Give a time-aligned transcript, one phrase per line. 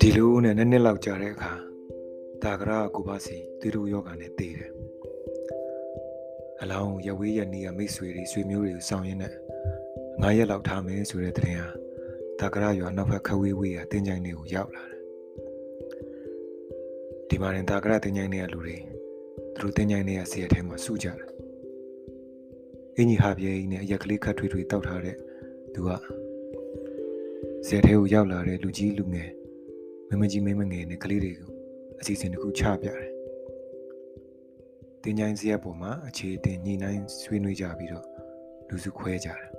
[0.00, 1.52] ဒီလိုနဲ့နှစ်နှစ်လောက်ကြာတဲ့အခါ
[2.42, 4.72] တာကရာကိုပါစီသူတို့ယောဂာနဲ့တည်တယ်
[6.62, 9.32] အလောင်းရဝေးရနေရမိတ်ဆွေတွေဆွေမျိုးတွေကိုစောင့်ရင်းနဲ့
[10.20, 11.66] ငါးရက်လောက်ထားမယ်ဆိုတဲ့တဲ့ဟာ
[12.40, 15.00] တာကရာရွာနောက်ဘက်ခဝေးဝေးရတင်းကြိုင်တွေကိုရောက်လာတယ်
[17.28, 18.76] ဒီမှာရင်တာကရာတင်းကြိုင်တွေကလူတွေ
[19.54, 21.35] သူတို့တင်းကြိုင်တွေကစီရထဲမှာစုကြတယ်
[22.98, 25.16] အင်းကြီးဟာပြေးနဲ့အရက်ကလေးခတ်ထွေးထွေးတောက်ထားတဲ့
[25.74, 25.88] သူက
[27.66, 29.30] စီရထဲကိုရောက်လာတဲ့လူကြီးလူငယ်
[30.08, 31.50] မမကြီးမင်းမငယ်နဲ့ကလေးတွေကို
[32.00, 33.10] အစီအစဉ်တစ်ခုချပြတယ်။
[35.02, 38.06] တင်ချိုင်းစရက်ပေါ်မှာအခြေအတင်ညှိနှိုင်းဆွေးနွေးကြပြီးတော့
[38.68, 39.50] လူစုခွဲကြတယ်။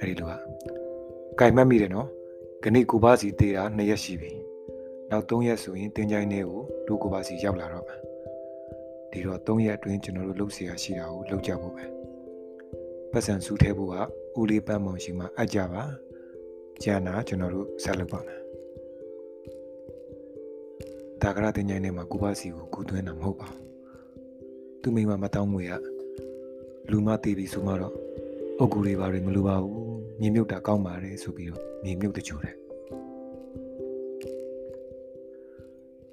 [0.00, 0.32] အဲဒီလိုက
[1.38, 2.08] ကြိုင်မှတ်မိတယ်နော်။
[2.62, 4.30] ခဏကိုပါစီတေးတာ2ရက်ရှိပြီ။
[5.10, 7.96] နောက်3ရက်ဆိုရင်တင်ချိုင်းထဲကိုဒိုကိုပါစီရောက်လာတော့မှာ။
[9.11, 11.85] ဒီတော့3ရက်အတွင်းကျွန်တော်တို့လှုပ်เสียရှိတာကိုလှုပ်ကြဖို့ပဲ။
[13.11, 13.95] ပတ်စံစုထဲဖို့က
[14.39, 15.83] ဦးလေးပန်းမောင်ရှိမှအပ်ကြပါ။
[16.83, 18.41] ကျန်တာကျွန်တော်တို့ဆက်လုပ်ပါမယ်။
[21.21, 23.65] တာကရတင်ញိုင်းထဲမှာကိုပါစီကိုကူသွင်းတာမဟုတ်ပါဘူး
[24.81, 25.73] သူမိမမတောင်းငွေက
[26.91, 27.93] လူမသေးပြီဆိုမှတော့
[28.59, 29.79] အုတ်ကူတွေပါတွေမလိုပါဘူး
[30.19, 32.55] မြေမြုပ်တာကောင်းပါတယ်ဆိုပြီးတော့မြေမြုပ်တကြိုတယ်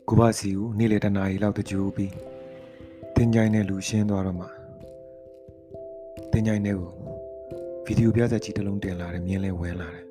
[0.09, 2.13] ကိုပါစီကိုနေ့လေတနာရီလောက်တကြိုပြီး
[3.22, 4.46] တင်ញိုင်းနဲ့လူရှင်းသွားတော့မှ
[6.32, 6.92] တင်ញိုင်းနဲ့ကို
[7.86, 10.06] ဗီဒီယိုပြဆက်ကြီးတစ်လုံးတင်လာတယ်မြင်းလဲဝဲလာတယ်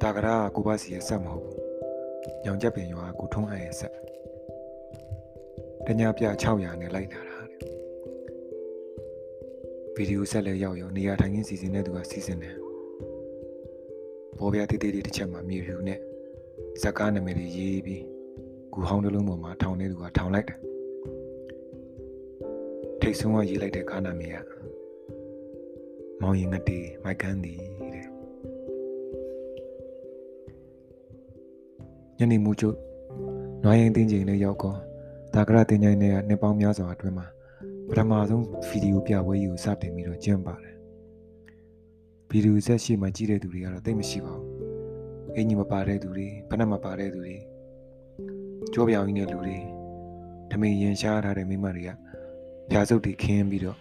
[0.00, 1.58] တာကရာကကိုပါစီရဲ့ဆက်မဟုတ်ဘူး
[2.44, 3.94] ညောင်ချက်ပင်ရွာကိုထုံးအပ်ရဲ့ဆက်
[5.86, 7.60] တညာပြ600နဲ့လိုက်လာတာတဲ့
[9.94, 12.56] ဗီဒီယိုဆက်လည်းရောက်ရောနေရာထိုင်ခင်းစီစဉ်တဲ့သူကစီစဉ်တယ်
[14.38, 15.98] ပေါ်ပြတေးသေးလေးတစ်ချက်မှာမြေဖြူနဲ့
[16.82, 18.02] ဇက်ကားနာမည်တွေရေးပြီး
[18.72, 20.69] ဂူဟောင်းတစ်လုံးပေါ်မှာထောင်နေသူကထောင်လိုက်တယ်
[23.02, 24.36] ထိတ်ဆုံးကရေးလိုက်တဲ့ကားနာမည်က
[26.20, 27.54] မောင်ရင်ငတေမိုက်ကန်ဒီ
[27.92, 28.06] တဲ့
[32.18, 32.76] ညနေမိုးချုပ်
[33.62, 34.74] နွားရင်တင်းချိန်နဲ့ရောက်ကော
[35.34, 37.26] ဒါကရတင်ချိုင်းနဲ့နှစ်ပေါင်းများစွာအတွင်းမှာ
[37.88, 40.76] ပထမဆုံးဗီဒီယိုပြပွဲကြီးကိုစတင်ပြီးတော့ကျင်းပါတယ်
[42.30, 44.46] ဗီဒီယိုဆက်ရှိမှကြည့်တဲ့သူတွေကတော့တိတ်မရှိပါဘူး
[45.36, 47.36] အင်ကြီးမပါတဲ့သူတွေဖနက်မပါတဲ့သူတွေ
[48.72, 49.58] ကြောပြောင်ကြီးတဲ့လူတွေ
[50.50, 51.90] ဓမင်ရင်ရှားထားတဲ့မိမတွေက
[52.72, 53.78] ဖြာစုပ်တွေခင်းပြီးတော့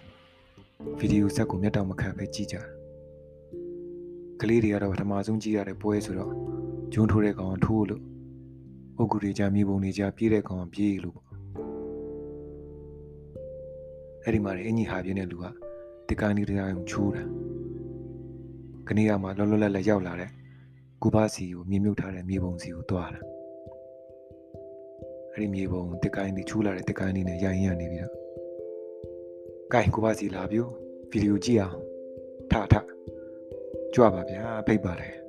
[1.00, 2.66] ဗီဒီယိုဆက်ကိုမျက်တောင်မခံပဲကြည့်ကြတယ်
[4.41, 6.33] ကလေးတွေကတော့ပထမဆုံးကြည့်ရတဲ့ပွဲဆိုတော့
[6.94, 8.03] ဂျွန်းထိုးတဲ့ကောင်ထိုးလို့
[8.97, 11.27] အုတ်ဂူတွေကြမြေပုံတွေကြပြေးတဲ့ကောင်ပြေးလို့ပေါ့
[14.23, 15.45] အဲ့ဒီမှာအင်ကြီးဟာပြင်းတဲ့လူက
[16.09, 17.23] တကန်ဒီတရားကိုချိုးတာ
[18.88, 20.31] ကနေရမှာလောလောလတ်လတ်ရောက်လာတဲ့
[21.01, 23.21] ကူပါစီကိုမြေမြုပ်ထားတဲ့မြေပုံစီကိုတွားတာ
[25.31, 28.19] အဲ့ဒီမြေပုံတကန်ဒီချိုးလာတဲ့တကန်ဒီနဲ့ရိုင်းရနေပြီးတော့
[29.74, 30.68] ကဲကူပါစီလာပြို
[31.12, 31.78] ဗီဒီယိုကြည့်အောင်
[32.52, 32.74] ထထ
[33.94, 35.19] ကြွပါဗျာဖိတ်ပါတယ်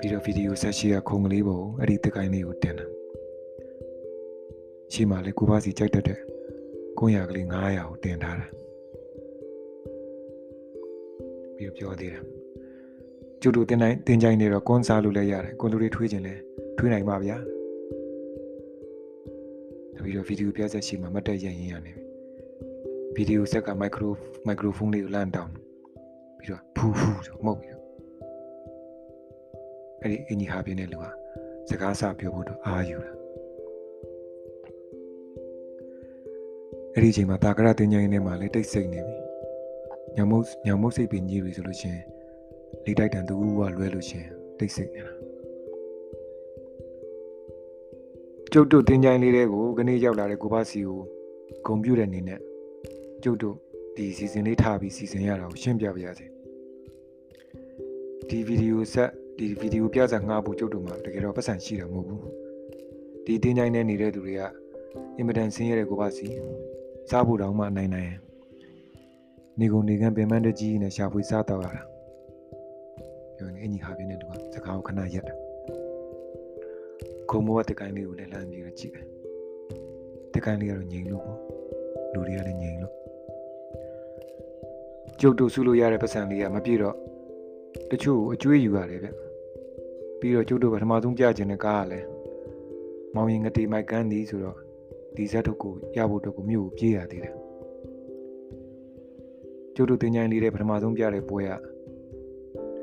[0.00, 2.86] ပြီးတော့ဗီဒီယိုဆက်ရှိရခုံကလေးပုံအဲ့ဒီတကိုင်းလေးကိုတင်တာ
[4.92, 6.20] ရှိမှလေကိုပါစီကြိုက်တတ်တဲ့
[6.98, 8.46] ကုန်းရကလေး900ကိုတင်ထားတာ
[11.56, 12.24] ပြီးတော့ပြောသေးတယ်
[13.40, 16.34] ကျူတူတင်တိုင်းတင်ကြိုင်းနေတော့ကွန်စားလို့လည်းရတယ်ကွန်လူတွေထွေးခြင်းလဲ
[16.78, 17.36] ထွေးနိုင်ပါဗျာ
[20.02, 22.02] ပြီးတော့ဗီဒီယိုပြဆက်ရှိမှမတ်တက်ရရင်ရနေပြီ
[23.14, 24.12] ဗီဒီယိုဆက်ကမိုက်ခရို
[24.46, 25.52] မိုက်ခရိုဖုန်းလေးကိုလမ်းတောင်း
[26.38, 27.76] ပြီးတော့ဖူးဖူးဆိုမှုတ်ပြီး
[30.02, 31.10] အဲ့ဒီအင်ကြီးဟာပြင်းတဲ့လူဟာ
[31.68, 33.12] စကားစပြောဖို့တော့အာယူတာ
[36.94, 39.16] အဲ့ဒီအချိန်မှာတာကရတင်ញိုင်းနေမှာလေတိတ်ဆိတ်နေပြီ
[40.16, 42.00] ညမုတ်ညမုတ်စိတ်ပင်ကြီးပြီဆိုလို့ချင်း
[42.84, 44.28] လေတိုက်တန်သူကလွဲလို့ချင်း
[44.58, 45.12] တိတ်ဆိတ်နေတာ
[48.52, 51.00] ကျုပ်တို့တင်ញိုင်းလေးတွေကိုခနေ့ရောက်လာတဲ့ကိုပါစီကို
[51.66, 52.40] ဂုံပြူတဲ့အနေနဲ့
[53.22, 53.56] ကျုပ်တို့
[53.96, 56.26] ဒီစီစဉ်လေးထားပြီးစီစဉ်ရတာကိုရှင်းပြပါရစေ
[58.28, 62.22] ဒီဗီဒီယိုဆက်ဒီဗီဒီယိုပြစာငှားဖို့ကျုပ်တို့မှာတကယ်တော့ပတ်စံရှိတာမဟုတ်ဘူး
[63.24, 64.42] ဒီတင်းချိုင်းနဲ့နေတဲ့သူတွေက
[65.16, 66.26] အင်မတန်ဆင်းရဲတဲ့ကိုပါစီ
[67.10, 68.12] စားဖို့တောင်မှနိုင်နိုင်
[69.60, 71.82] နေကုန်နေကန်းပင်မန်းတကြီးနဲ့ရှာဖွေစားတော့ရတာ
[73.36, 75.49] ပြောနေအညီဟာပြင်းတဲ့သူကစကားကိုခဏရက်တာ
[77.30, 79.06] ခုံမောတကိုင်းလေးကိုလည်းလမ်းပြီးတော့ကြည့်တယ်
[80.34, 81.38] တကိုင်းလေးကတော့ငြိမ်လို့ပေါ့
[82.12, 82.94] လူတွေကလည်းငြိမ်လို့
[85.20, 86.96] ကျုပ်တို့စုလို့ရတဲ့ပတ်စံလေးကမပြည့်တော့
[87.90, 89.08] တချို့အကျွေးယူရတယ်ဗျ
[90.20, 92.06] ပြီးတော့ကျုပ်တို့ပထမဆုံးပြခြင်းတဲ့ကားကလည်း
[93.14, 94.56] မောင်ရင်ငတေမိုက်ကန်သည်ဆိုတော့
[95.16, 97.34] ဒီဇက်တို့ကိုရဖို့အတွက်ကိုမြို့ကိုပြေးရသေးတယ်
[99.74, 101.58] ကျုပ်တို့တင်ញိုင်းလေးတဲ့ပထမဆုံးပြတဲ့ပွဲကတ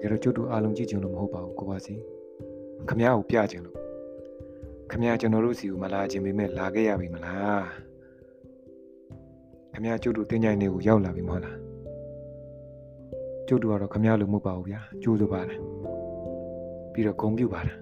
[0.01, 1.95] ကယ်တော့ကျုပ်တို့အားလုံးကြည့်ကြလို့မဟုတ်ပါဘူးကိုပါစီ
[2.89, 3.76] ခမ ्या ကိုပြခြင်းလို့
[4.91, 7.63] ခမ ्या ကျွန်တော်တို့စီကိုမလာခြင်းပေမဲ့လာခဲ့ရပြီမလား
[9.73, 11.57] ခခမရကျုပ်တို့တင်ကြိုင်တွေကိုရောက်လာပြီမဟုတ်လား
[13.47, 15.59] ကျုပ်တို့ကတော့ခမရလို့မဟုတ်ပါဘူးဗျာကျိုးဆိုပါတယ်
[16.93, 17.77] ပြီးတော့ဂုံပြူပါတယ်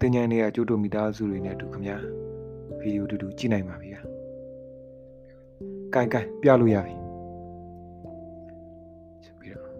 [0.00, 1.92] တင်ကြိုင်တွေကကျုပ်တို့မိသားစုတွေနဲ့အတူခမရ
[2.80, 4.00] ဗီဒီယိုတူတူကြည့်နိုင်ပါပြီဗျာ
[5.94, 6.94] ကိုင်ကိုင်ပြလို့ရပြီ
[9.24, 9.70] ဆိုပြီးတော့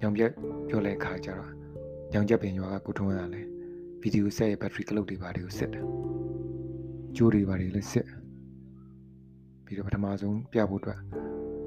[0.00, 0.30] ညောင်ပြက်
[0.68, 1.61] ပြောလဲခါကြတော့
[2.12, 3.42] ညောင်ချက်ပင်ရွာကကိုထုံးရလဲ
[4.00, 5.84] ဗီဒီယိုဆက်ရဲ့ဘက်ထရီကလုတ်တွေပါတယ်ကိုစစ်တယ်
[7.16, 8.06] ကျိုးတွေပါတယ်လည်းစစ်
[9.64, 11.00] ပြီးတော့ပထမဆုံးပြဖို့အတွက်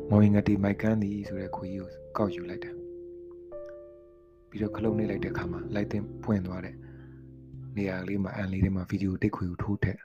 [0.09, 2.75] မော်ရင်ငတီမိုက်ကန်းဒီဆိုတဲ့ခွေးကြီးကိုကောက်ယူလိုက်တယ်
[4.49, 6.75] ပြီးတော့ခလုတ်နေလိုက်တဲ့အခါမှာလိုက်တင်ပွင့်သွားတဲ့
[7.77, 9.99] နေရာလေးမှာအန်လေးထဲမှာဗီဒီယိုတိတ်ခွေကိုထိုးထည့်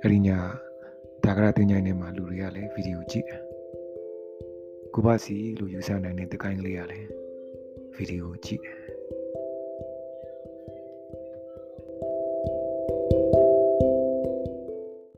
[0.00, 0.28] အဲ့ဒီည
[1.24, 3.40] ဒါကရတင်ញိုင်းထဲမှာလူတွေကလည်းဗီဒီယိုကြည့်တယ်
[4.94, 7.21] ကိုဘစီလို့ယူဆနိုင်တဲ့တကိုင်းကလေးကလည်း
[7.96, 8.81] ဗီဒီယိုကြည့်တယ်